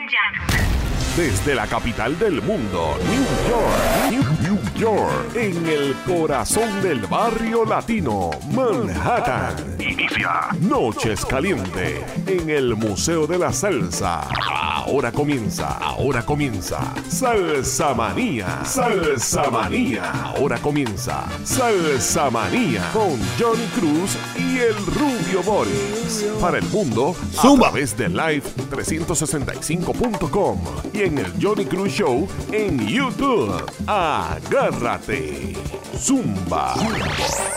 [0.00, 4.10] and gentlemen, Desde la capital del mundo, New York,
[4.40, 9.56] New, York, en el corazón del barrio latino, Manhattan.
[9.80, 14.28] Inicia Noches Caliente en el Museo de la Salsa.
[14.48, 16.94] Ahora comienza, ahora comienza.
[17.08, 20.12] Salsa Manía, Salsa Manía.
[20.12, 26.24] Ahora comienza Salsa Manía con Johnny Cruz y el Rubio Boris.
[26.40, 30.60] Para el mundo, a través de Live365.com
[31.00, 33.52] y en el Johnny Cruz Show en YouTube.
[33.86, 35.54] Agárrate.
[35.96, 36.74] Zumba.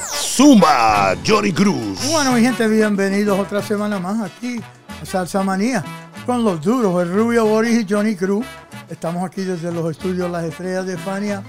[0.07, 1.99] Zumba, Johnny Cruz.
[2.09, 4.61] Bueno, mi gente, bienvenidos otra semana más aquí
[5.01, 5.83] a Salsa Manía
[6.25, 8.45] con los duros, el Rubio Boris y Johnny Cruz.
[8.89, 11.43] Estamos aquí desde los estudios Las Estrellas de Fania.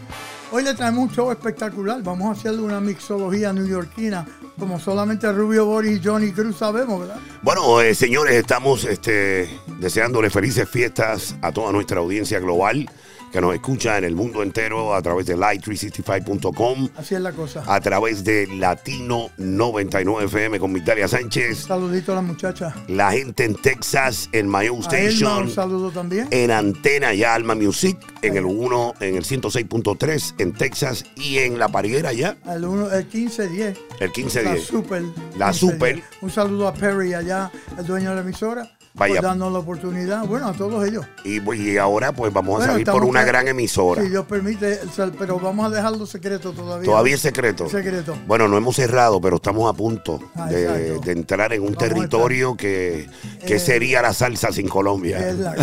[0.52, 2.02] Hoy le traemos un show espectacular.
[2.02, 4.26] Vamos a hacerle una mixología newyorkina
[4.58, 7.16] como solamente Rubio Boris y Johnny Cruz sabemos, ¿verdad?
[7.42, 9.48] Bueno, eh, señores, estamos este,
[9.78, 12.88] deseándole felices fiestas a toda nuestra audiencia global
[13.34, 16.88] que nos escucha en el mundo entero a través de light365.com.
[16.96, 17.64] Así es la cosa.
[17.66, 21.64] A través de Latino 99 FM con Victoria Sánchez.
[21.64, 22.72] Saludito a la muchacha.
[22.86, 25.42] La gente en Texas, en Mayo Station.
[25.42, 26.28] un saludo también.
[26.30, 31.58] En Antena ya Alma Music, en el 1, en el 106.3 en Texas y en
[31.58, 32.36] La Pariguera ya.
[32.46, 33.78] El, 1, el 1510.
[33.98, 34.44] El 1510.
[34.44, 35.02] La Super.
[35.36, 36.02] La Super.
[36.20, 38.73] Un saludo a Perry allá, el dueño de la emisora.
[38.96, 39.16] Vaya.
[39.16, 41.04] Por darnos la oportunidad, bueno, a todos ellos.
[41.24, 44.02] Y, pues, ahora pues vamos a salir por una gran emisora.
[44.02, 44.78] Si Dios permite,
[45.18, 46.88] pero vamos a dejarlo secreto todavía.
[46.88, 47.68] Todavía es secreto.
[47.68, 48.16] Secreto.
[48.28, 53.10] Bueno, no hemos cerrado, pero estamos a punto ah, de, entrar en un territorio que,
[53.44, 55.28] que eh, sería la salsa sin Colombia.
[55.28, 55.56] Es la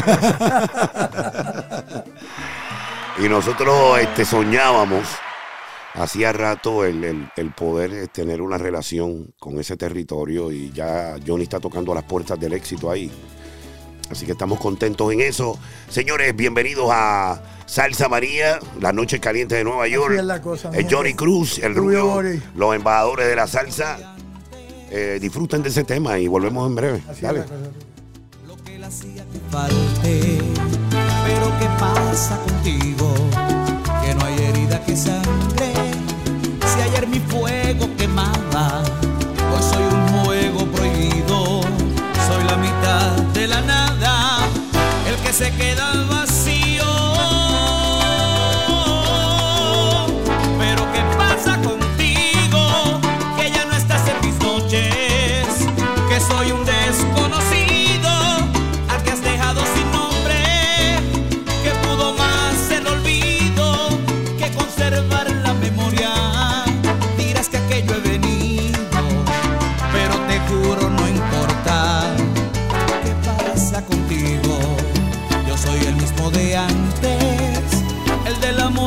[3.24, 5.08] y nosotros este, soñábamos
[5.94, 11.44] hacía rato el, el, poder eh, tener una relación con ese territorio y ya Johnny
[11.44, 13.12] está tocando las puertas del éxito ahí.
[14.10, 15.58] Así que estamos contentos en eso.
[15.90, 20.14] Señores, bienvenidos a Salsa María, la noche caliente de Nueva York.
[20.74, 22.22] el Johnny Cruz, el Rubio,
[22.56, 24.16] los embajadores de la salsa.
[24.90, 27.02] Eh, disfruten de ese tema y volvemos en breve.
[27.22, 27.46] Dale.
[28.46, 29.26] Lo que hacía
[31.24, 33.14] pero ¿qué pasa contigo?
[34.04, 35.81] Que no hay herida que sangre
[37.08, 38.84] mi fuego quemaba,
[39.52, 41.62] hoy soy un fuego prohibido,
[42.28, 44.40] soy la mitad de la nada,
[45.10, 45.52] el que se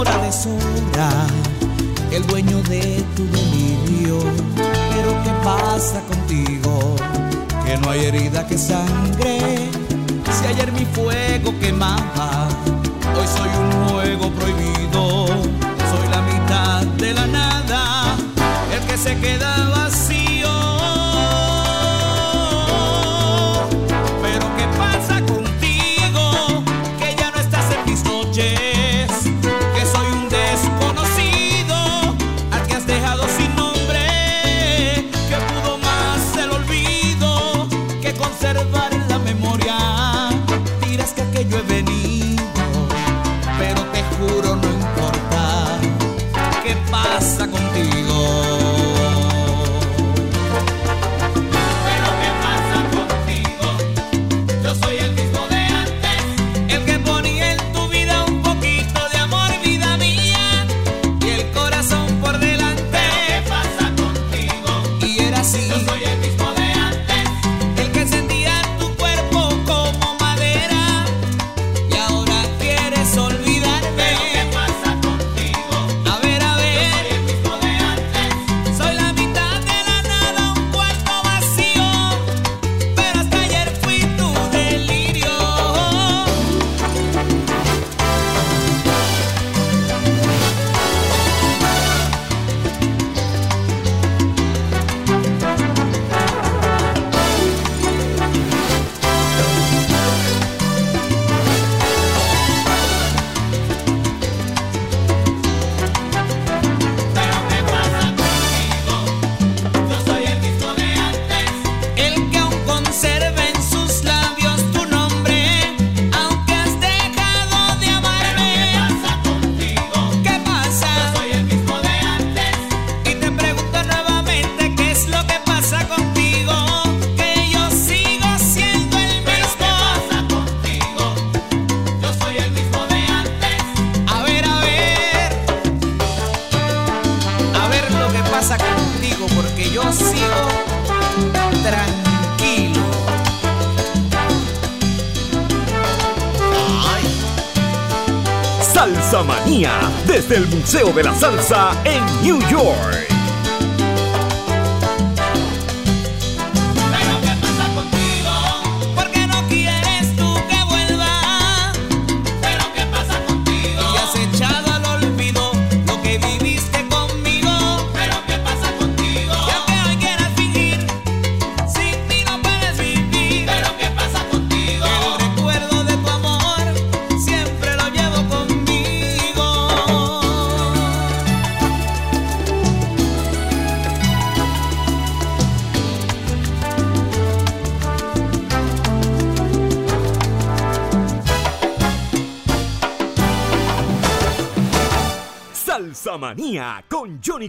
[0.04, 1.26] queda
[2.12, 4.19] el dueño de tu delirio.
[4.56, 6.97] Pero ¿qué pasa contigo?
[7.65, 9.69] Que no hay herida que sangre.
[10.31, 12.48] Si ayer mi fuego quemaba,
[13.16, 15.26] hoy soy un fuego prohibido.
[15.91, 18.16] Soy la mitad de la nada,
[18.72, 20.24] el que se quedaba Salsa
[43.59, 45.78] pero te juro no importa.
[46.62, 47.63] Qué pasa con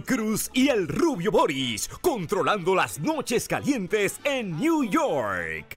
[0.02, 5.76] Cruz y el Rubio Boris, controlando las noches calientes en New York.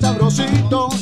[0.00, 0.93] Sabrosito.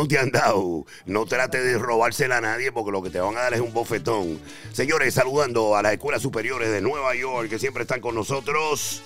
[0.00, 3.36] No te han dado, no trate de robársela a nadie porque lo que te van
[3.36, 4.40] a dar es un bofetón.
[4.72, 9.02] Señores, saludando a las escuelas superiores de Nueva York que siempre están con nosotros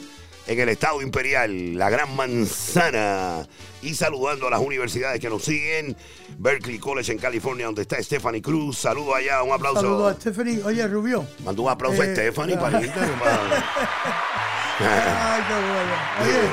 [0.47, 3.45] en el estado imperial, la Gran Manzana.
[3.83, 5.97] Y saludando a las universidades que nos siguen,
[6.39, 8.79] Berkeley College en California, donde está Stephanie Cruz.
[8.79, 9.81] Saludo allá, un aplauso.
[9.81, 10.63] Saludos a Stephanie.
[10.63, 11.27] Oye, Rubio.
[11.45, 12.57] Manda un aplauso a Eh, Stephanie.
[14.81, 15.95] Ay, qué bueno.
[16.23, 16.49] Oye,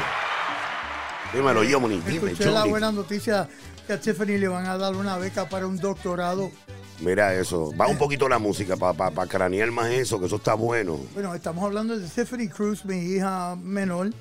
[1.33, 3.47] Dímelo, Yomoni, dime, escuché la buena noticia
[3.87, 6.51] que a Stephanie le van a dar una beca para un doctorado.
[6.99, 7.71] Mira eso.
[7.79, 10.99] Va un poquito la música para cranear más eso, que eso está bueno.
[11.13, 14.11] Bueno, estamos hablando de Stephanie Cruz, mi hija menor.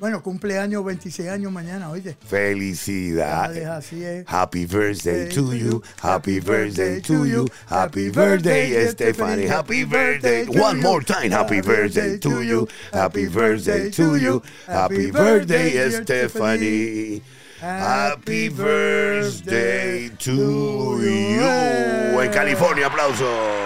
[0.00, 2.16] Bueno, cumpleaños, 26 años mañana, oye.
[2.26, 3.66] Felicidades.
[3.66, 4.24] Así es.
[4.26, 5.82] Happy birthday to you.
[6.00, 7.46] Happy birthday to you.
[7.68, 9.46] Happy birthday, Stephanie.
[9.46, 10.46] Happy birthday.
[10.46, 11.30] One more time.
[11.30, 12.66] Happy birthday to you.
[12.94, 14.42] Happy birthday to you.
[14.66, 17.20] Happy birthday, Stephanie.
[17.60, 22.20] Happy birthday to you.
[22.20, 23.59] En California, aplauso.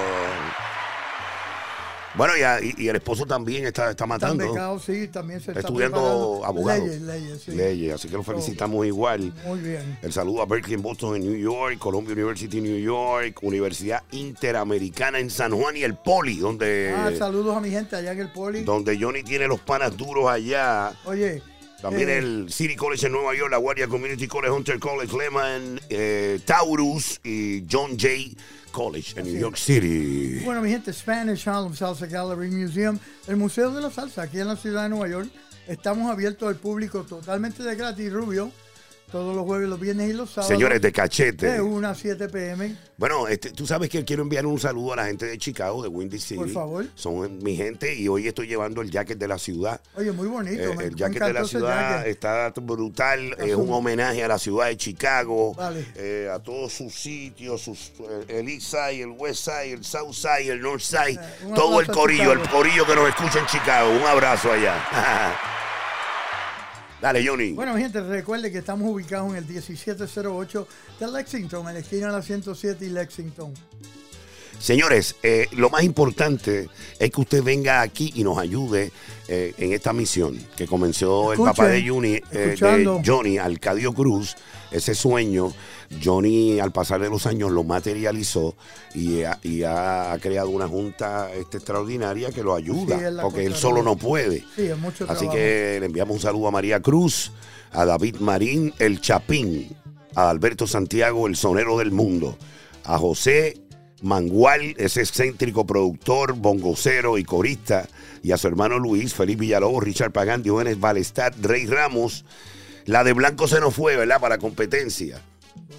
[2.17, 4.47] Bueno, y, a- y- y el esposo también está, está matando.
[4.53, 6.85] becados, sí, también se está Estudiando abogado.
[6.87, 7.51] Leyes, leyes, sí.
[7.53, 9.33] Leyes, así que lo felicitamos igual.
[9.45, 9.99] Muy bien.
[10.01, 15.19] El saludo a Berkeley en Boston, en New York, Columbia University New York, Universidad Interamericana
[15.19, 18.31] en San Juan y el Poli, donde, Ah, saludos a mi gente allá en el
[18.31, 18.63] Poli.
[18.63, 20.93] donde Johnny tiene los panas duros allá.
[21.07, 21.43] Oye.
[21.83, 25.81] También eh, el City College en Nueva York, la Guardia Community College, Hunter College, Lehman,
[25.91, 28.35] eh, Taurus y John Jay
[28.75, 30.41] College en New York City.
[30.45, 34.49] Bueno, mi gente, Spanish Harlem Salsa Gallery Museum, el Museo de la Salsa aquí en
[34.49, 35.29] la ciudad de Nueva York.
[35.69, 38.51] Estamos abiertos al público totalmente de gratis, Rubio.
[39.13, 40.49] Todos los jueves, los viernes y los sábados.
[40.49, 41.47] Señores de cachete.
[41.53, 42.77] De 1 a 7 pm.
[42.97, 45.89] Bueno, este, tú sabes que quiero enviar un saludo a la gente de Chicago, de
[45.89, 46.35] Windy City.
[46.37, 46.87] Por favor.
[46.97, 49.81] Son mi gente y hoy estoy llevando el jacket de la ciudad.
[49.95, 50.61] Oye, muy bonito.
[50.63, 54.39] Eh, me- el me jacket de la ciudad está brutal, es un homenaje a la
[54.39, 55.87] ciudad de Chicago, Vale.
[55.95, 60.13] eh, a todos sus sitios, sus, eh, el East Side, el West Side, el South
[60.15, 63.91] Side, el North Side, Eh, todo el corillo, el corillo que nos escucha en Chicago.
[63.91, 64.75] Un abrazo allá.
[67.01, 67.53] Dale, Johnny.
[67.53, 70.69] Bueno, gente, recuerde que estamos ubicados en el 1708
[71.01, 73.53] de Lexington, en la esquina de la 107 y Lexington.
[74.59, 78.93] Señores, eh, lo más importante es que usted venga aquí y nos ayude
[79.29, 83.03] eh, en esta misión que comenzó el papá de, Johnny, eh, de escuchando.
[83.05, 84.37] Johnny, Alcadio Cruz.
[84.75, 85.53] Ese sueño,
[86.03, 88.55] Johnny al pasar de los años lo materializó
[88.95, 93.55] y, ha- y ha creado una junta este, extraordinaria que lo ayuda, Sí, porque él
[93.55, 94.41] solo no puede.
[94.57, 95.33] Sí, es mucho Así trabajo.
[95.33, 97.31] que le enviamos un saludo a María Cruz,
[97.73, 99.75] a David Marín, el Chapín,
[100.15, 102.37] a Alberto Santiago, el sonero del mundo,
[102.85, 103.61] a José
[104.03, 107.89] Mangual, ese excéntrico productor, bongocero y corista,
[108.23, 112.25] y a su hermano Luis, Felipe Villalobos, Richard Pagán, Diogenes Balestad, Rey Ramos.
[112.87, 114.21] La de Blanco se nos fue, ¿verdad?
[114.21, 115.21] Para competencia.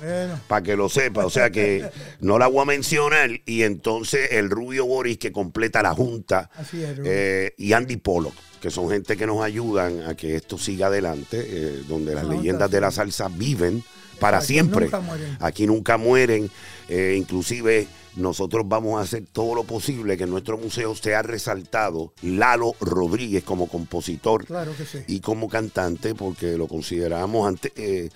[0.01, 1.25] Bueno, para que lo sepa.
[1.25, 3.29] O sea que no la voy a mencionar.
[3.45, 6.99] Y entonces el Rubio Boris que completa la Junta así es.
[7.03, 11.45] Eh, y Andy Pollock, que son gente que nos ayudan a que esto siga adelante,
[11.47, 13.83] eh, donde las La leyendas de la salsa viven
[14.19, 14.85] para Exacto, siempre.
[14.85, 15.37] nunca mueren.
[15.39, 16.51] Aquí nunca mueren.
[16.89, 22.13] Eh, inclusive nosotros vamos a hacer todo lo posible que en nuestro museo sea resaltado
[22.21, 24.99] Lalo Rodríguez como compositor Claro que sí.
[25.07, 27.71] y como cantante, porque lo consideramos antes.
[27.75, 28.09] eh,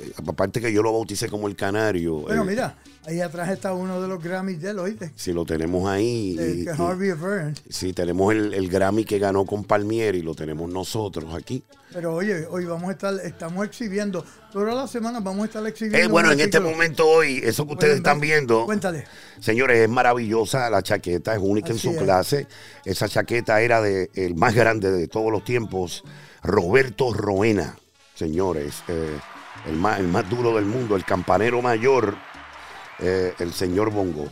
[0.00, 2.16] eh, aparte que yo lo bauticé como el canario.
[2.20, 5.12] Bueno, eh, mira, ahí atrás está uno de los Grammys de él, oíste.
[5.16, 6.36] Si lo tenemos ahí.
[6.38, 7.54] Y- Harvey Avern.
[7.68, 11.62] Sí, tenemos el, el Grammy que ganó con Palmieri, lo tenemos nosotros aquí.
[11.92, 15.98] Pero oye, hoy vamos a estar, estamos exhibiendo, todas las semanas vamos a estar exhibiendo.
[15.98, 19.04] Eh, bueno, en este momento hoy, eso que ustedes están viendo, Cuéntale.
[19.40, 22.02] señores, es maravillosa la chaqueta, es única Así en su es.
[22.04, 22.46] clase.
[22.86, 26.02] Esa chaqueta era de el más grande de todos los tiempos,
[26.42, 27.76] Roberto Roena,
[28.14, 29.18] señores, eh,
[29.66, 32.16] el, más, el más duro del mundo, el campanero mayor,
[33.02, 34.26] eh, el señor Bongo.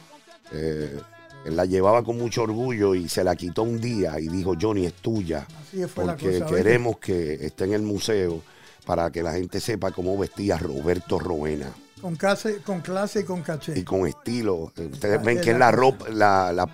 [0.52, 0.98] Eh,
[1.44, 4.86] él la llevaba con mucho orgullo y se la quitó un día y dijo, Johnny,
[4.86, 5.46] es tuya.
[5.72, 8.42] La porque queremos que esté en el museo
[8.84, 13.42] para que la gente sepa cómo vestía Roberto Roena Con clase, con clase y con
[13.42, 13.78] caché.
[13.78, 14.72] y con estilo.
[14.76, 16.68] Ustedes Ah, ven es que es la ropa, la, la,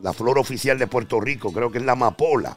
[0.00, 2.56] la- flor oficial de Puerto Rico, creo que es la amapola,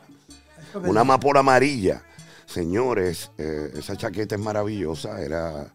[0.69, 2.01] es una amapola amarilla.
[2.45, 5.67] Señores, eh, esa chaqueta es maravillosa, era,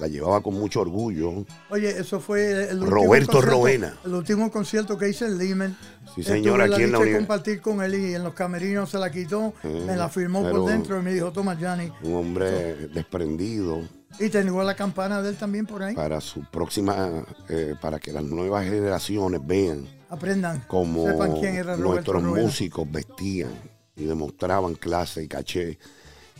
[0.00, 1.44] la llevaba con mucho orgullo.
[1.68, 3.96] Oye, eso fue el último Roberto concierto- Roena.
[4.04, 5.76] El último concierto que hice en Lehman.
[6.14, 8.34] Sí, señor, tuve aquí en la dicha de univers- compartir con él y en los
[8.34, 11.92] camerinos se la quitó, me la firmó por dentro y me dijo, toma, Johnny.
[12.02, 13.82] Un hombre desprendido
[14.18, 15.94] Y tengo la campana de él también por ahí.
[15.94, 20.64] para su próxima, eh, para que las nuevas generaciones vean Aprendan.
[20.66, 21.82] como Sepan quién era Roberto
[22.12, 22.40] nuestros Roena.
[22.42, 23.50] músicos vestían
[23.96, 25.78] y demostraban clase y caché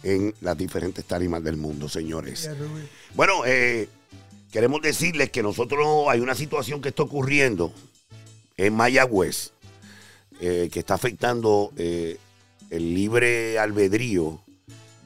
[0.02, 2.48] en las diferentes tarimas del mundo, señores.
[3.14, 3.88] Bueno, eh,
[4.52, 7.72] queremos decirles que nosotros hay una situación que está ocurriendo
[8.56, 9.52] en Mayagüez
[10.40, 12.16] eh, que está afectando eh,
[12.70, 14.40] el libre albedrío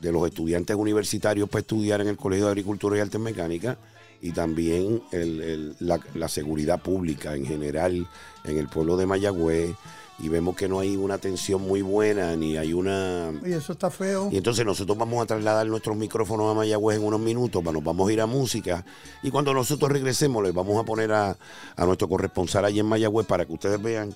[0.00, 3.76] de los estudiantes universitarios para estudiar en el Colegio de Agricultura y Artes Mecánicas
[4.22, 8.06] y también el- el- la, la seguridad pública en general
[8.44, 9.70] en el pueblo de Mayagüez
[10.18, 13.90] y vemos que no hay una atención muy buena ni hay una Oye, eso está
[13.90, 14.28] feo.
[14.30, 18.08] y entonces nosotros vamos a trasladar nuestros micrófonos a Mayagüez en unos minutos, nos vamos
[18.08, 18.84] a ir a música.
[19.22, 21.36] Y cuando nosotros regresemos, les vamos a poner a,
[21.76, 24.14] a nuestro corresponsal allí en Mayagüez para que ustedes vean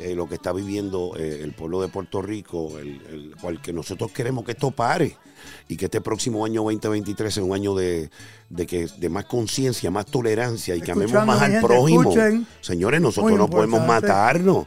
[0.00, 3.72] eh, lo que está viviendo eh, el pueblo de Puerto Rico, el, el cual que
[3.72, 5.16] nosotros queremos que esto pare
[5.68, 8.10] y que este próximo año 2023 sea un año de,
[8.50, 12.02] de que, de más conciencia, más tolerancia y que amemos más al gente, prójimo.
[12.02, 12.46] escuchen.
[12.60, 14.08] Señores, nosotros no podemos importante.
[14.08, 14.66] matarnos.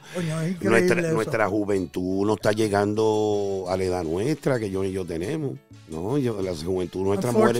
[0.61, 1.13] Nuestra, eso.
[1.13, 5.53] nuestra juventud no está llegando a la edad nuestra que yo y yo tenemos.
[5.89, 7.59] No, yo, la juventud nuestra muere,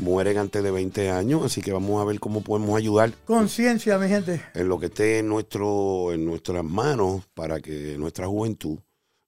[0.00, 4.08] mueren antes de 20 años, así que vamos a ver cómo podemos ayudar Conciencia, mi
[4.08, 4.40] gente.
[4.54, 8.78] en lo que esté en, nuestro, en nuestras manos para que nuestra juventud,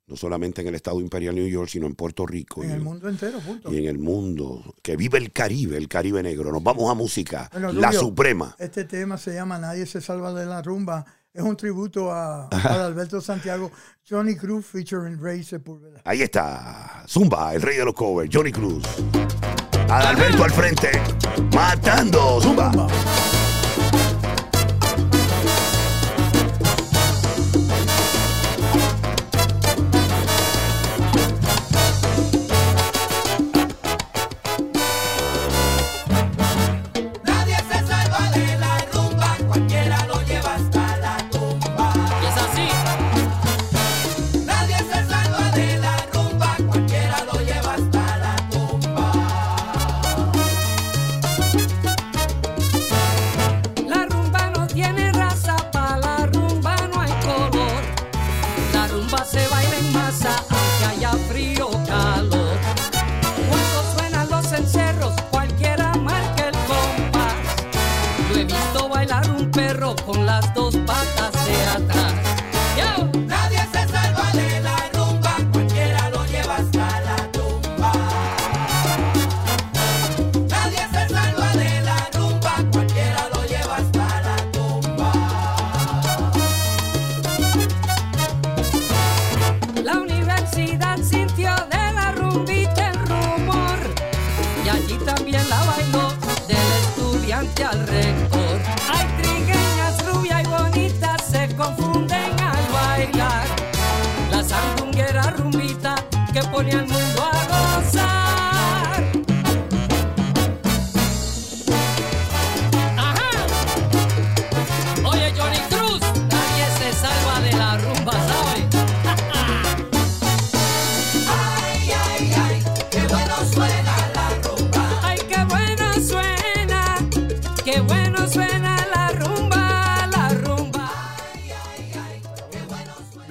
[0.09, 2.81] no solamente en el estado imperial New York, sino en Puerto Rico En y, el
[2.81, 3.73] mundo entero, punto.
[3.73, 6.51] y en el mundo, que vive el Caribe, el Caribe negro.
[6.51, 8.57] Nos vamos a música, Bueno, la suprema.
[8.59, 11.05] Este tema se llama Nadie se salva de la rumba.
[11.33, 13.71] Es un tributo a, a Alberto Santiago,
[14.09, 16.01] Johnny Cruz featuring Ray Sepúlveda.
[16.05, 18.83] Ahí está, Zumba, el rey de los covers, Johnny Cruz.
[19.91, 20.91] Adalberto al frente,
[21.55, 22.73] matando, Zumba.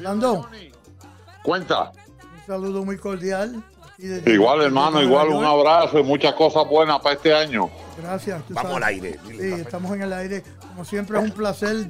[0.07, 0.47] Orlando,
[1.43, 1.91] Cuenta.
[1.91, 3.61] un saludo muy cordial.
[4.25, 7.69] Igual, hermano, igual, un abrazo y muchas cosas buenas para este año.
[8.01, 8.41] Gracias.
[8.49, 8.77] Vamos sabes.
[8.77, 9.19] al aire.
[9.27, 10.43] Sí, estamos en el aire.
[10.67, 11.87] Como siempre es un placer.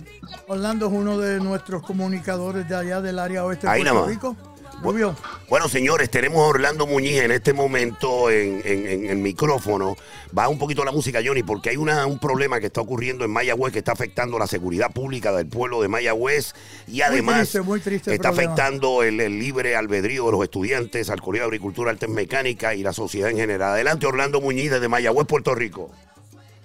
[0.48, 4.06] Orlando es uno de nuestros comunicadores de allá del área oeste de Ahí Puerto nada
[4.06, 4.16] más.
[4.16, 4.36] Rico.
[4.82, 5.16] Rubio,
[5.50, 8.62] Bueno, señores, tenemos a Orlando Muñiz en este momento en,
[9.10, 9.96] el micrófono.
[10.38, 13.32] Va un poquito la música, Johnny, porque hay una, un problema que está ocurriendo en
[13.32, 16.54] Mayagüez que está afectando la seguridad pública del pueblo de Mayagüez
[16.88, 18.54] y además triste, muy triste el está problema.
[18.54, 22.84] afectando el, el libre albedrío de los estudiantes al Colegio de Agricultura, Artes Mecánicas y
[22.84, 23.72] la sociedad en general.
[23.74, 25.92] Adelante, Orlando Muñiz desde Mayagüez, Puerto Rico.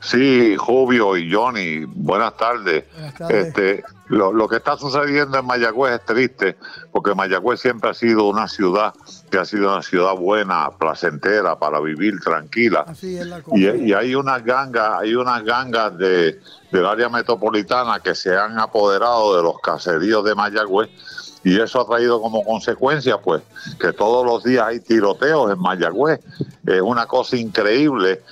[0.02, 2.84] Sí, Jubio y Johnny, buenas tardes.
[2.92, 3.46] Buenas tardes.
[3.46, 6.56] Este, lo, lo que está sucediendo en Mayagüez es triste,
[6.90, 8.92] porque Mayagüez siempre ha sido una ciudad
[9.30, 12.84] que ha sido una ciudad buena, placentera, para vivir tranquila.
[12.86, 13.56] así es la cosa.
[13.56, 16.40] Y, y hay unas gangas, hay unas gangas de,
[16.72, 20.90] del área metropolitana que se han apoderado de los caseríos de Mayagüez
[21.44, 23.42] y eso ha traído como consecuencia pues
[23.80, 26.20] que todos los días hay tiroteos en Mayagüez.
[26.66, 28.22] Es una cosa increíble.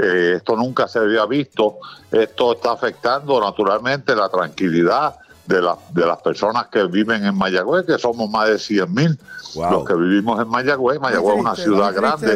[0.00, 1.78] Eh, esto nunca se había visto.
[2.10, 7.86] Esto está afectando naturalmente la tranquilidad de, la- de las personas que viven en Mayagüez,
[7.86, 9.18] que somos más de 100 mil
[9.54, 9.70] Wow.
[9.72, 11.00] los que vivimos en Mayagüez.
[11.00, 12.26] Mayagüez es una ciudad grande.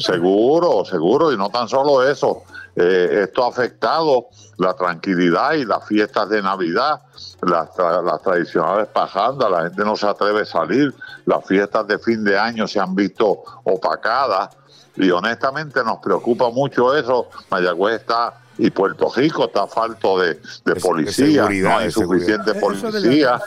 [0.00, 2.42] Seguro, seguro, y no tan solo eso.
[2.74, 4.26] Eh, esto ha afectado
[4.58, 7.00] la tranquilidad y las fiestas de Navidad,
[7.42, 10.92] las, tra- las tradicionales pajandas, la gente no se atreve a salir,
[11.24, 14.48] las fiestas de fin de año se han visto opacadas
[14.96, 17.28] y honestamente nos preocupa mucho eso.
[17.50, 22.44] Mayagüez está y Puerto Rico está falto de, de policía, seguridad, no hay de seguridad.
[22.44, 23.40] suficiente de policía.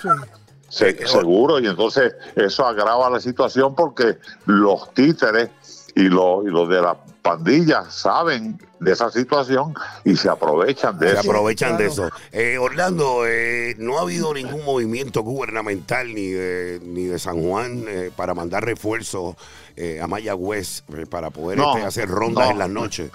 [0.70, 5.50] Se- seguro, y entonces eso agrava la situación porque los títeres
[5.96, 6.96] y los, y los de la
[7.30, 11.30] pandilla saben de esa situación y se aprovechan de Se eso.
[11.30, 12.10] aprovechan de eso.
[12.32, 17.84] Eh, Orlando, eh, no ha habido ningún movimiento gubernamental ni de, ni de San Juan
[17.88, 19.36] eh, para mandar refuerzos
[19.76, 22.52] eh, a Mayagüez eh, para poder No, este, hacer rondas no.
[22.52, 23.12] en las noches.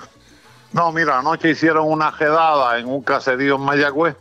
[0.73, 4.17] No, mira, anoche hicieron una jedada en un caserío en Mayagüez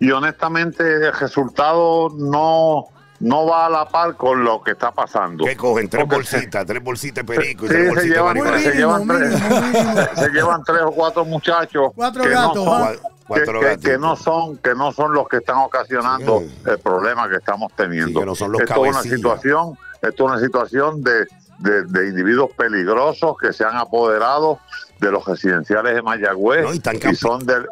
[0.00, 2.86] y honestamente el resultado no,
[3.24, 5.44] no va a la par con lo que está pasando.
[5.46, 5.88] ¿Qué cogen?
[5.88, 8.62] Tres Porque bolsitas, tres bolsitas de perico y Sí, tres se bolsitas llevan, Muy marihuana.
[8.62, 12.92] se mínimo, llevan tres, se llevan tres o cuatro muchachos Cuatro gatos, no son, ¿ah?
[13.26, 13.84] Que, que- gatitos.
[13.90, 16.54] que no son que no son los que están ocasionando Sí.
[16.66, 18.08] el problema que estamos teniendo.
[18.08, 21.26] Sí, que no son los esto es una situación, esto es una situación de,
[21.60, 24.58] de- de individuos peligrosos que se han apoderado
[25.00, 27.66] de los residenciales de Mayagüez No, y están y son del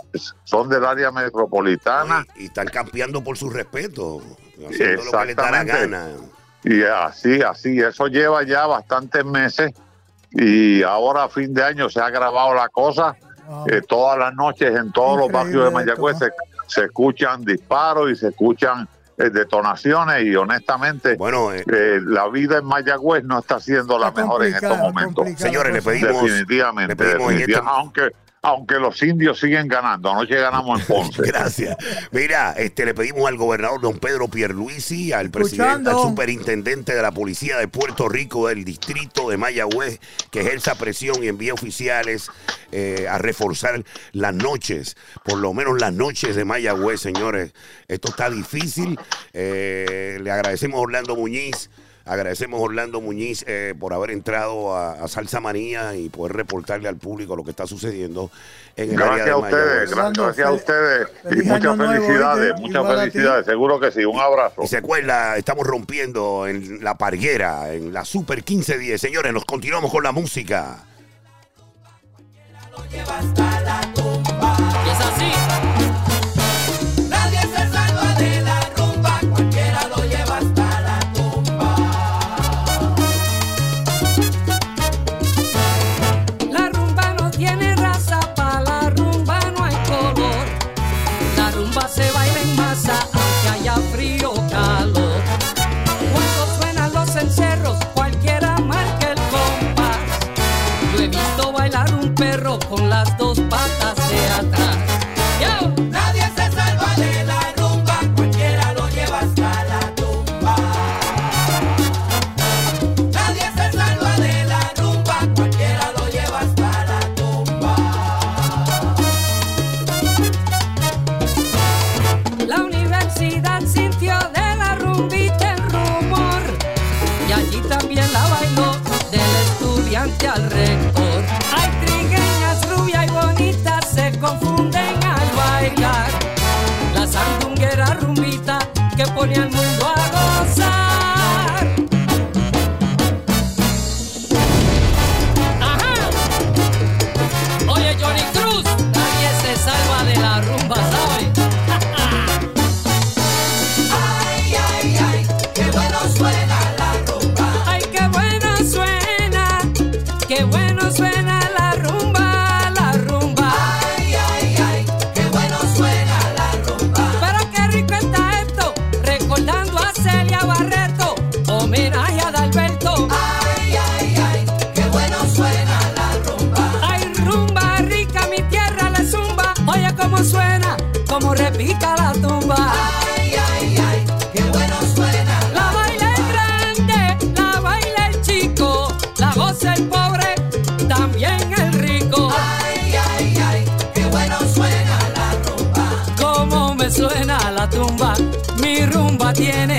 [0.44, 4.20] son del área metropolitana Y, y están campeando por su respeto,
[4.68, 6.08] haciendo lo que les da la gana.
[6.64, 9.72] y así así eso lleva ya bastantes meses
[10.30, 13.66] y ahora a fin de año se ha agravado la cosa Wow.
[13.68, 16.30] Eh, todas las noches en todos los barrios de Mayagüez se,
[16.68, 22.64] se escuchan disparos y se escuchan detonaciones y honestamente Bueno, eh, eh, la vida en
[22.64, 25.26] Mayagüez no está siendo la Está mejor en estos momentos.
[25.36, 27.52] Señores, le pedimos- Definitivamente, le pedimos en definitivamente.
[27.52, 31.22] este- aunque aunque los indios siguen ganando, anoche ganamos en Ponce.
[31.26, 31.76] Gracias.
[32.10, 37.12] Mira, este le pedimos al gobernador don Pedro Pierluisi, al presidente, al superintendente de la
[37.12, 40.00] policía de Puerto Rico del distrito de Mayagüez,
[40.32, 42.32] que ejerza presión y envíe oficiales
[42.72, 47.54] eh, a reforzar las noches, por lo menos las noches de Mayagüez, señores.
[47.86, 48.98] Esto está difícil.
[49.32, 51.70] Eh, le agradecemos a Orlando Muñiz.
[52.04, 56.88] Agradecemos a Orlando Muñiz eh, por haber entrado a, a Salsa Manía y poder reportarle
[56.88, 58.30] al público lo que está sucediendo
[58.76, 62.86] en el área Gracias de a ustedes, Orlando, gracias a ustedes y muchas felicidades, muchas
[62.86, 64.62] felicidades, seguro que sí, un abrazo.
[64.62, 69.00] Y se acuerda, estamos rompiendo en la parguera, en la Super 1510.
[69.00, 70.84] Señores, nos continuamos con la música.
[102.72, 103.21] Con las dos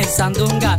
[0.06, 0.76] sandunga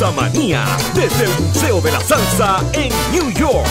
[0.00, 3.68] Salsa Manía desde el Museo de la Salsa en New York.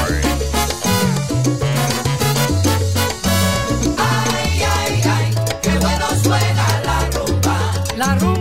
[3.98, 7.74] Ay, ay, ay, qué bueno suena la rumba.
[7.98, 8.39] La rumba.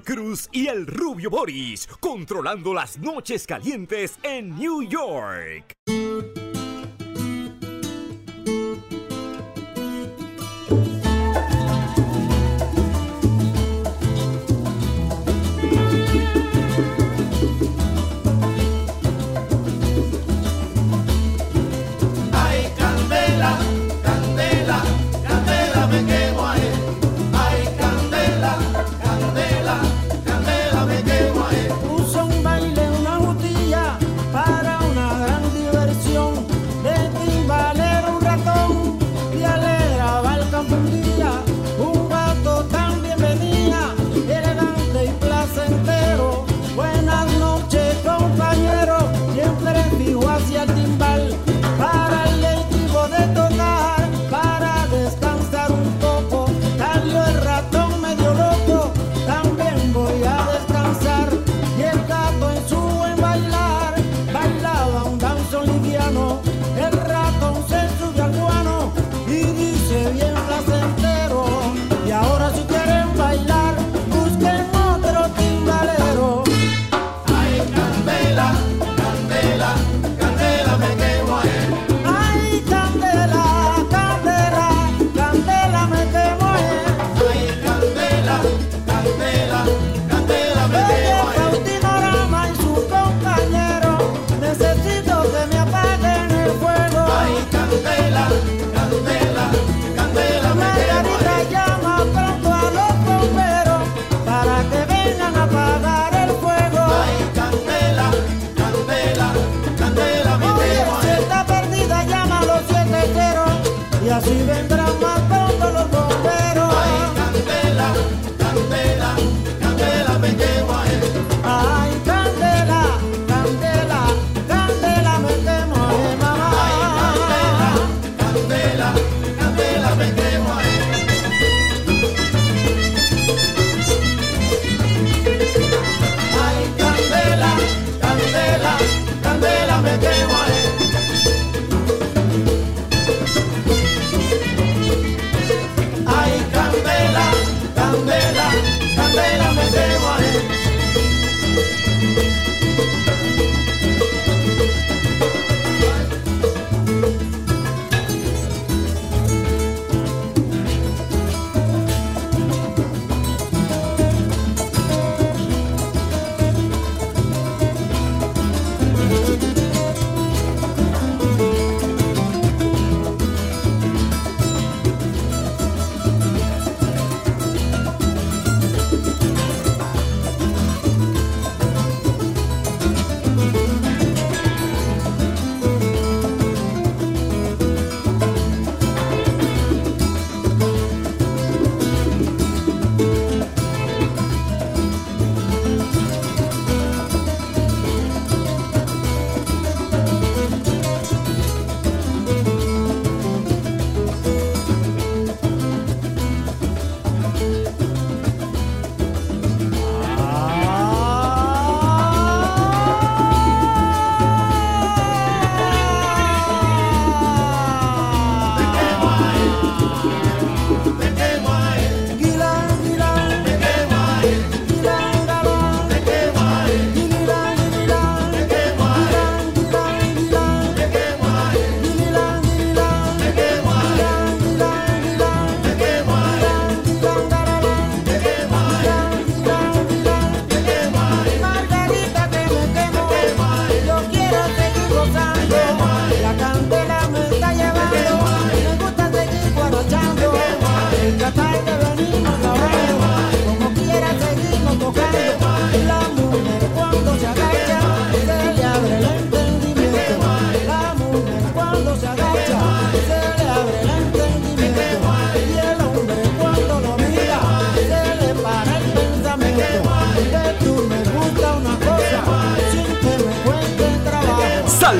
[0.00, 5.74] Cruz y el rubio Boris, controlando las noches calientes en New York.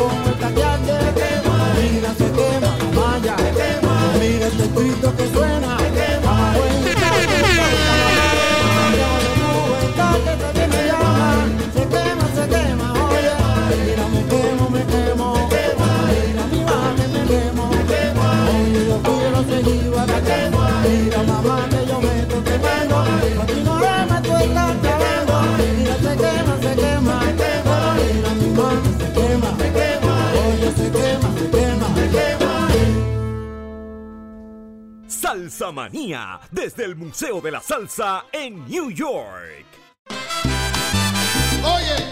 [0.00, 0.92] como el cateante.
[1.92, 3.36] Mira ese tema, vaya.
[4.18, 5.19] Mira este escrito
[35.68, 39.66] Manía desde el Museo de la Salsa en New York.
[41.62, 42.09] Oye.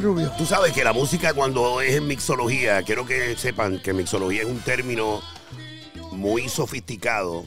[0.00, 0.32] Tremendo eh, tema, ¿ah, Rubio?
[0.38, 4.48] Tú sabes que la música cuando es en mixología, quiero que sepan que mixología es
[4.48, 5.20] un término
[6.12, 7.44] muy sofisticado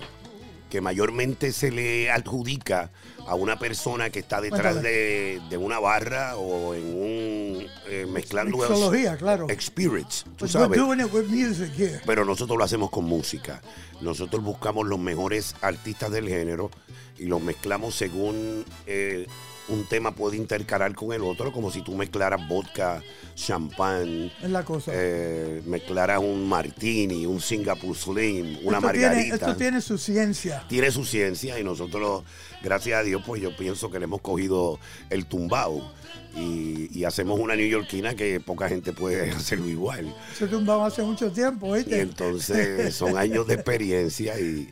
[0.70, 2.92] que mayormente se le adjudica
[3.26, 8.58] a una persona que está detrás de, de una barra o en un eh, mezclando
[8.58, 9.48] Mixología, claro.
[9.60, 10.80] spirits, tú But we're sabes.
[10.80, 12.02] doing it with music here.
[12.06, 13.62] Pero nosotros lo hacemos con música.
[14.02, 16.70] Nosotros buscamos los mejores artistas del género
[17.18, 19.28] y los mezclamos según eh,
[19.70, 23.04] un tema puede intercalar con el otro, como si tú mezclaras vodka,
[23.36, 24.92] champán, Es la cosa.
[24.94, 29.12] eh, mezclaras un martini, un Singapore Slim, una esto, margarita.
[29.14, 30.66] tiene, esto tiene su ciencia.
[30.68, 32.24] Tiene su ciencia y nosotros,
[32.64, 35.92] gracias a Dios, pues yo pienso que le hemos cogido el tumbao
[36.36, 40.14] y, y hacemos una neoyorquina que poca gente puede hacerlo igual.
[40.38, 42.02] Se tumbaba hace mucho tiempo, Y ¿oíste?
[42.02, 44.70] entonces son años de experiencia y,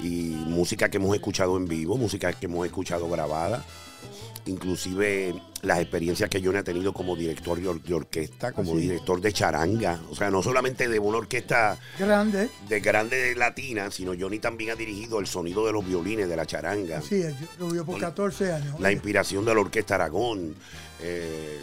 [0.00, 3.64] y música que hemos escuchado en vivo, música que hemos escuchado grabada.
[4.46, 9.20] Inclusive las experiencias que yo he tenido como director de, or- de orquesta, como director
[9.20, 9.98] de charanga.
[10.10, 12.50] O sea, no solamente de una orquesta Grande.
[12.68, 16.44] de grande latina, sino Johnny también ha dirigido el sonido de los violines de la
[16.44, 16.98] charanga.
[16.98, 18.78] Así es, Rubio, por 14 años.
[18.80, 20.54] La Oye, inspiración de la Orquesta Aragón.
[21.00, 21.58] eh,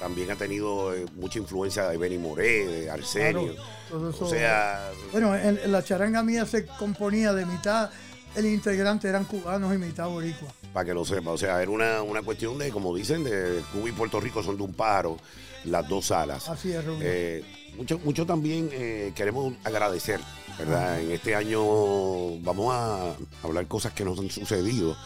[0.00, 3.52] también ha tenido eh, mucha influencia de Benny Moré, de Arsenio.
[3.54, 7.90] Claro, todo eso- o sea, Bueno, en, en la charanga mía se componía de mitad,
[8.36, 10.48] el integrante eran cubanos y mitad boricua.
[10.72, 11.30] para que lo sepa.
[11.32, 14.56] O sea, era una, una cuestión de, como dicen, de Cuba y Puerto Rico son
[14.56, 15.16] de un pájaro,
[15.64, 16.48] las dos salas.
[16.48, 17.00] Así es, Rubio.
[17.02, 17.44] Eh,
[17.76, 20.20] mucho, mucho también eh, queremos agradecer,
[20.58, 21.00] ¿verdad?
[21.00, 24.96] En este año vamos a hablar cosas que nos han sucedido.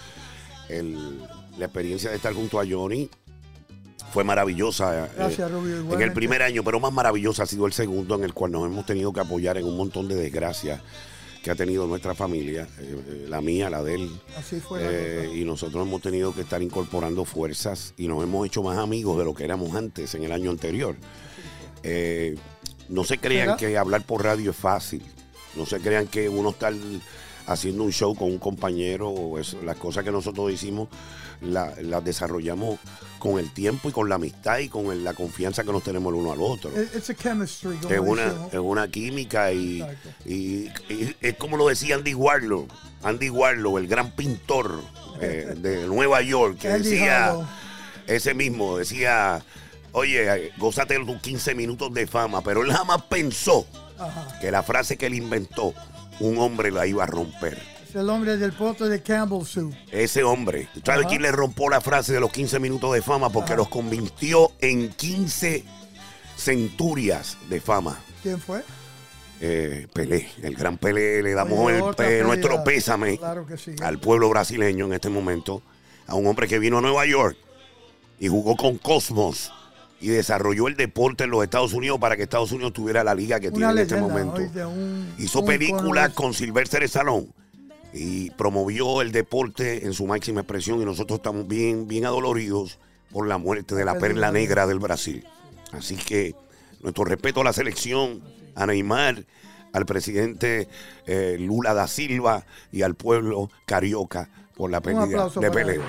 [0.68, 1.20] El-
[1.58, 3.08] la experiencia de estar junto a Johnny
[4.12, 5.06] fue maravillosa.
[5.06, 5.92] eh, Gracias, Rubio.
[5.92, 8.66] en el primer año, pero más maravillosa ha sido el segundo, en el cual nos
[8.66, 10.80] hemos tenido que apoyar en un montón de desgracias
[11.44, 14.10] que ha tenido nuestra familia, eh, eh, la mía, la de él.
[14.36, 18.62] Así fue Eh, y nosotros hemos tenido que estar incorporando fuerzas y nos hemos hecho
[18.62, 20.96] más amigos de lo que éramos antes, en el año anterior.
[21.82, 22.36] Eh,
[22.88, 25.02] no se crean que hablar por radio es fácil.
[25.54, 26.72] No se crean que uno está
[27.46, 30.88] haciendo un show con un compañero o eso, las cosas que nosotros hicimos
[31.42, 32.78] la- las desarrollamos
[33.24, 36.12] con el tiempo y con la amistad y con el- la confianza que nos tenemos
[36.12, 36.70] el uno al otro.
[36.78, 37.76] It- It's a chemistry.
[37.78, 40.08] como Es una, es una química y, Exacto.
[40.26, 42.68] y- y es como lo decía Andy Warlow,
[43.02, 44.78] Andy Warlow, el gran pintor
[45.22, 47.46] eh, de Nueva York, que Andy decía, Harlow.
[48.06, 49.42] ese mismo, decía,
[49.92, 53.66] oye, gózate tus 15 minutos de fama, pero él jamás pensó
[53.98, 54.38] Ajá.
[54.38, 55.72] que la frase que él inventó,
[56.20, 57.58] un hombre la iba a romper.
[57.94, 59.72] Es el hombre del pote de Campbell Soup.
[59.92, 61.08] Ese hombre, ¿tú ¿sabes Ajá.
[61.10, 63.30] quién le rompió la frase de los 15 minutos de fama?
[63.30, 63.58] Porque Ajá.
[63.58, 65.64] los convirtió en 15
[66.36, 68.00] centurias de fama.
[68.22, 68.62] ¿Quién fue?
[69.40, 73.74] eh, Pelé, el gran Pelé, le damos Oye, el nuestro pésame Claro que sí.
[73.82, 75.62] al pueblo brasileño en este momento,
[76.06, 77.36] a un hombre que vino a Nueva York
[78.18, 79.52] y jugó con Cosmos
[80.00, 83.38] y desarrolló el deporte en los Estados Unidos para que Estados Unidos tuviera la liga
[83.38, 84.36] que tiene en este momento.
[84.36, 86.14] oíste, un- Hizo películas icono.
[86.14, 87.26] con Sylvester Stallone
[87.94, 92.78] y promovió el deporte en su máxima expresión y nosotros estamos bien, bien adoloridos
[93.12, 95.24] por la muerte de la La perla negra del Brasil.
[95.70, 96.34] Así que
[96.80, 98.20] nuestro respeto a la selección,
[98.56, 99.24] a Neymar,
[99.72, 100.68] al presidente
[101.06, 105.80] eh, Lula da Silva y al pueblo carioca por la pérdida de Pelé.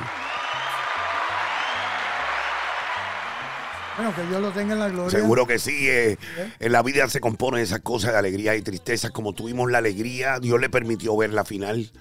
[3.98, 5.10] Bueno, que Dios lo tenga en la gloria.
[5.20, 5.88] Seguro que sí.
[5.90, 6.18] eh,
[6.60, 9.10] en la vida se compone de esas cosas de alegría y tristeza.
[9.12, 11.92] Como tuvimos la alegría, Dios le permitió ver la final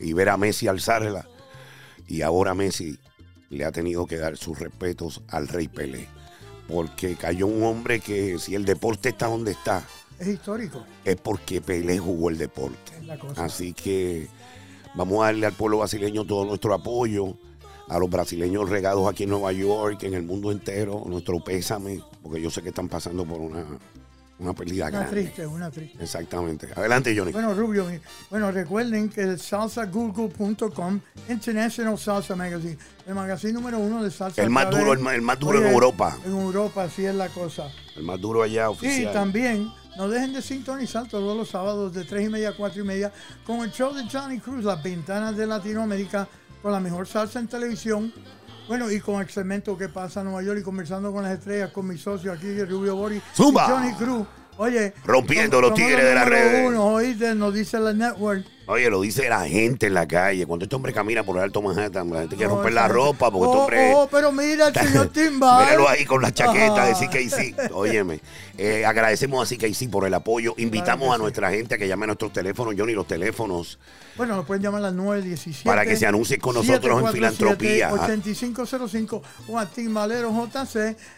[0.00, 1.26] y ver a Messi alzarla.
[2.08, 2.98] Y ahora Messi
[3.50, 6.08] le ha tenido que dar sus respetos al Rey Pelé.
[6.68, 9.84] Porque cayó un hombre que si el deporte está donde está,
[10.18, 10.84] Es histórico.
[11.04, 12.92] es porque Pelé jugó el deporte.
[12.98, 13.44] Es la cosa.
[13.44, 14.28] Así que
[14.94, 17.36] vamos a darle al pueblo brasileño todo nuestro apoyo,
[17.88, 22.40] a los brasileños regados aquí en Nueva York, en el mundo entero, nuestro pésame, porque
[22.40, 23.64] yo sé que están pasando por una,
[24.38, 25.10] una pérdida Una grande.
[25.22, 26.02] triste, una triste.
[26.02, 26.68] Exactamente.
[26.74, 27.32] Adelante, Johnny.
[27.32, 27.86] Bueno, Rubio,
[28.30, 34.42] bueno, recuerden que el salsagoogle.com, International Salsa Magazine, el magazine número uno de salsa.
[34.42, 36.16] El más duro, el más- el más duro en Europa.
[36.24, 37.68] En Europa, así es la cosa.
[37.96, 39.12] El más duro allá, Y oficial.
[39.12, 42.84] también no dejen de sintonizar todos los sábados de 3 y media a 4 y
[42.84, 43.12] media
[43.46, 46.26] con el show de Johnny Cruz, Las Ventanas de Latinoamérica,
[46.64, 48.10] con la mejor salsa en televisión.
[48.68, 51.70] Bueno, y con el segmento que pasa en Nueva York y conversando con las estrellas,
[51.72, 53.66] con mi socio aquí, Rubio Bori Zumba.
[53.66, 54.26] y Johnny Cruz.
[54.56, 56.68] Oye, Rompiendo los tigres de número redes.
[56.70, 58.46] Uno, oíste, nos dice la network.
[58.66, 60.46] Oye, lo dice la gente en la calle.
[60.46, 63.46] Cuando este hombre camina por el Alto Manhattan, la gente quiere romper la ropa porque
[63.46, 63.92] este Oh, hombre...
[63.94, 65.64] oh, pero mira el señor Timbal.
[65.66, 67.72] Míralo ahí con la chaqueta de CKC.
[67.74, 68.20] Óyeme,
[68.56, 70.54] eh, agradecemos a CKC por el apoyo.
[70.56, 71.22] Invitamos Claro a sí.
[71.22, 73.78] nuestra gente a que llame a nuestros teléfonos, Johnny, los teléfonos.
[74.16, 75.68] Bueno, nos pueden llamar a las 917.
[75.68, 77.92] Para que se anuncie con nosotros en filantropía.
[77.92, 80.56] 8505 o a timbalerojc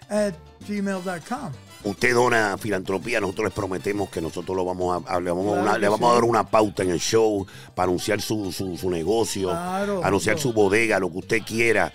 [0.08, 0.34] at
[0.66, 1.52] gmail.com.
[1.84, 5.62] Usted dona filantropía, nosotros les prometemos que nosotros lo vamos a, le, vamos a Claro
[5.62, 6.14] una- que le vamos a sí.
[6.20, 7.35] dar una pauta en el show
[7.74, 11.92] para anunciar su, su, su negocio, Claro, anunciar su bodega, lo que usted quiera.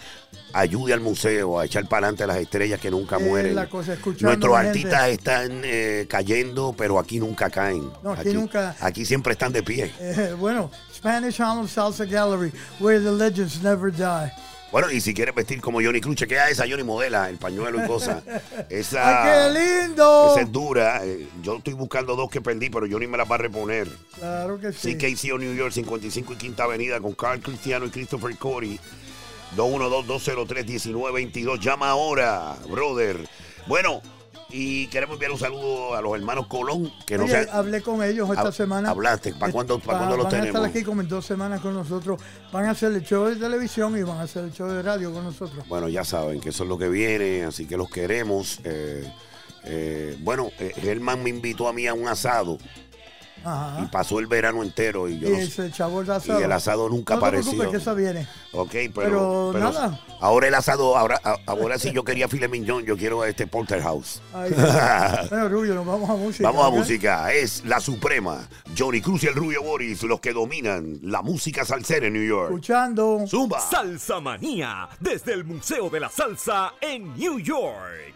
[0.53, 3.55] Ayude al museo a echar para adelante las estrellas que nunca Es mueren.
[4.19, 7.89] Nuestros artistas están eh, cayendo, pero aquí nunca caen.
[8.03, 9.93] No, aquí nunca- Aquí siempre están de pie.
[9.99, 14.31] Eh, bueno, Spanish Harlem Salsa Gallery, where the legends never die.
[14.71, 17.87] Bueno, y si quieres vestir como Johnny Cruz, chequea esa Johnny modela, el pañuelo y
[17.87, 18.23] cosas.
[18.69, 20.31] Esa, ¡Ay, qué lindo!
[20.31, 21.05] esa es dura.
[21.05, 23.89] Eh, Yo estoy buscando dos que perdí, pero Johnny me las va a reponer.
[24.17, 24.95] Claro que sí.
[24.95, 28.79] CKCO New York, 55 y Quinta Avenida, con Carl Cristiano y Christopher Cody.
[29.57, 31.59] 212-203-1922.
[31.59, 33.27] Llama ahora, brother.
[33.67, 34.01] Bueno,
[34.51, 38.03] y queremos enviar un saludo a los hermanos Colón, que no Oye, se hablé con
[38.03, 38.89] ellos esta semana.
[38.89, 39.33] hablaste.
[39.33, 40.55] ¿Para cuándo- para cuándo los van a tenemos?
[40.61, 42.21] estar aquí como en dos semanas con nosotros.
[42.51, 45.11] Van a hacer el show de televisión y van a hacer el show de radio
[45.13, 45.67] con nosotros.
[45.67, 48.59] Bueno, ya saben que eso es lo que viene, así que los queremos.
[48.63, 49.11] Eh,
[49.63, 52.57] eh, bueno, eh, Germán me invitó a mí a un asado
[53.81, 56.39] y pasó el verano entero y yo Y no sé- ese chavo de asado.
[56.39, 57.69] y el asado nunca no apareció.
[57.71, 58.27] que esa viene.
[58.53, 59.99] Ok, pero, Pero pero nada.
[60.19, 64.21] ahora el asado, ahora, ahora sí yo quería filet mignon, yo quiero este porterhouse.
[64.33, 64.51] Ay,
[65.29, 66.49] bueno, Rubio, nos vamos a música.
[66.49, 68.47] Vamos a música, es la suprema.
[68.77, 72.49] Johnny Cruz y el Rubio Boris, los que dominan la música salsera en New York.
[72.51, 73.25] Escuchando.
[73.27, 73.59] Zumba.
[73.59, 78.13] Salsa Manía, desde el Museo de la Salsa en New York.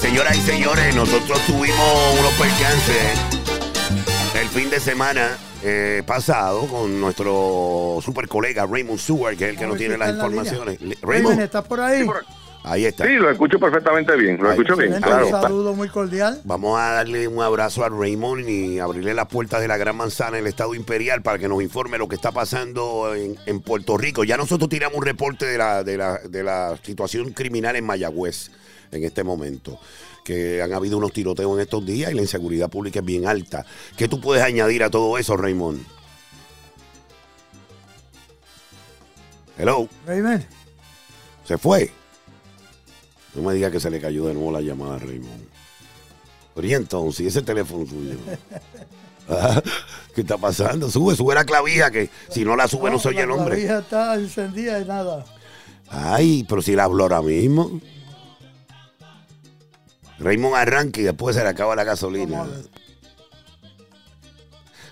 [0.00, 3.20] Señoras y señores, nosotros tuvimos unos percances
[4.40, 9.58] el fin de semana eh, pasado con nuestro super colega Raymond Stewart, que es el
[9.58, 10.78] que nos tiene las la informaciones.
[10.80, 12.06] Raymond, Raymond, ¿estás por ahí?
[12.62, 13.06] ahí está.
[13.06, 15.26] Sí, lo escucho perfectamente bien, lo Ahí, escucho bien, claro.
[15.26, 16.40] un saludo muy cordial.
[16.44, 20.38] Vamos a darle un abrazo a Raymond y abrirle las puertas de la Gran Manzana
[20.38, 23.98] en el Estado Imperial para que nos informe lo que está pasando en, en Puerto
[23.98, 24.24] Rico.
[24.24, 28.50] Ya nosotros tiramos un reporte de la, de, la, de la situación criminal en Mayagüez
[28.92, 29.78] en este momento.
[30.24, 33.64] Que han habido unos tiroteos en estos días y la inseguridad pública es bien alta.
[33.96, 35.80] ¿Qué tú puedes añadir a todo eso, Raymond?
[39.58, 39.88] Hello.
[40.06, 40.44] Raymond.
[41.44, 41.90] Se fue.
[43.34, 45.44] No me diga que se le cayó de nuevo la llamada a Raymond.
[46.54, 48.16] Pero y entonces, ¿y ese teléfono suyo?
[49.32, 49.62] Ah,
[50.12, 50.90] ¿Qué está pasando?
[50.90, 53.54] Sube, sube la clavija, que si no la sube no, se oye el La hombre.
[53.54, 55.24] clavija está encendida y nada.
[55.88, 57.80] Ay, pero si la habló ahora mismo.
[60.20, 62.46] Raymond arranca y después se le acaba la gasolina.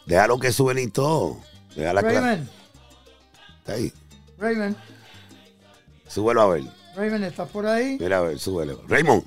[0.06, 1.38] Déjalo que suene y todo.
[1.76, 2.48] Déjala Raymond,
[3.58, 3.92] Está ahí.
[4.38, 4.76] Raymond,
[6.08, 6.64] Súbelo a ver.
[6.96, 7.98] Raymond, ¿estás por ahí?
[8.00, 8.82] Mira a ver, súbelo.
[8.88, 9.22] Raymond.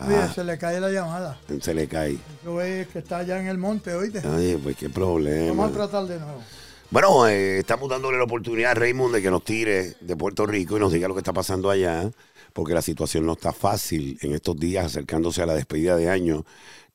[0.00, 1.38] Oye, Ah, se le cae la llamada.
[1.62, 2.18] se le cae.
[2.44, 4.20] Yo veo que está allá en el monte, oíste.
[4.28, 5.48] Ay, pues qué problema.
[5.50, 6.42] Vamos a tratar de nuevo.
[6.90, 10.76] Bueno, eh, estamos dándole la oportunidad a Raymond de que nos tire de Puerto Rico
[10.76, 12.10] y nos diga lo que está pasando allá,
[12.56, 16.46] porque la situación no está fácil en estos días acercándose a la despedida de año.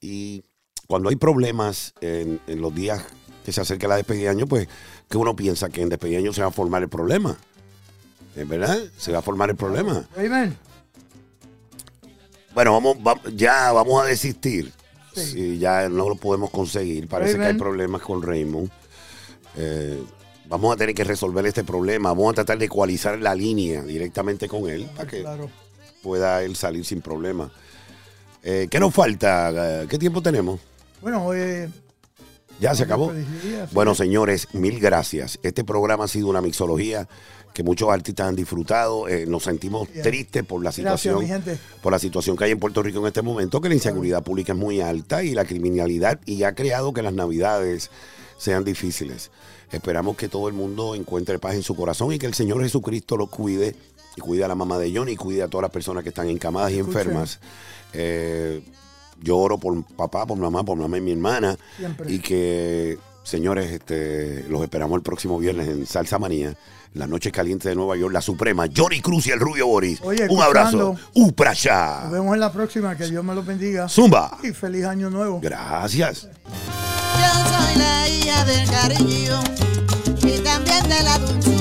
[0.01, 0.43] Y
[0.87, 3.03] cuando hay problemas en, en los días
[3.45, 4.67] que se acerca la despedida de año, pues
[5.07, 7.37] que uno piensa que en despedida de año se va a formar el problema.
[8.35, 8.79] ¿Es verdad?
[8.97, 10.07] Se va a formar el problema.
[10.15, 10.55] Raymond,
[12.55, 14.71] Bueno, vamos, va- ya vamos a desistir.
[15.13, 15.21] Sí.
[15.21, 18.69] Si ya no lo podemos conseguir, parece que hay problemas con Raymond.
[19.57, 20.01] Eh,
[20.45, 22.09] vamos a tener que resolver este problema.
[22.09, 25.49] Vamos a tratar de ecualizar la línea directamente con él para que claro.
[26.01, 27.51] pueda él salir sin problema.
[28.43, 29.81] Eh, ¿Qué nos falta?
[29.83, 30.59] Eh, ¿Qué tiempo tenemos?
[31.01, 31.67] Bueno, hoy
[32.59, 33.11] Ya se acabó.
[33.71, 35.39] Bueno, señores, mil gracias.
[35.43, 37.07] Este programa ha sido una mixología
[37.53, 39.07] que muchos artistas han disfrutado.
[39.07, 41.25] Eh, nos sentimos tristes por la situación
[41.81, 44.53] por la situación que hay en Puerto Rico en este momento, que la inseguridad pública
[44.53, 47.89] es muy alta y la criminalidad y ha creado que las navidades
[48.37, 49.31] sean difíciles.
[49.71, 53.15] Esperamos que todo el mundo encuentre paz en su corazón y que el Señor Jesucristo
[53.17, 53.75] los cuide
[54.15, 56.27] y cuide a la mamá de Johnny y cuide a todas las personas que están
[56.29, 57.39] encamadas y enfermas.
[57.93, 58.61] Eh,
[59.21, 62.11] yo oro por papá, por mamá, por mamá y mi hermana Siempre.
[62.11, 66.55] y que, señores, este, los esperamos el próximo viernes en Salsa Manía,
[66.93, 70.01] la noche caliente de Nueva York, la Suprema, Johnny Cruz y el Rubio Boris.
[70.03, 70.97] Oye, Un abrazo.
[71.13, 72.01] Uprasha.
[72.03, 72.97] Nos vemos en la próxima.
[72.97, 73.87] Que Dios me los bendiga.
[73.87, 74.37] Zumba.
[74.43, 75.39] Y feliz año nuevo.
[75.41, 76.27] Gracias.
[77.19, 79.41] Yo soy la hija del cariño
[80.23, 81.60] y también de la dulzura.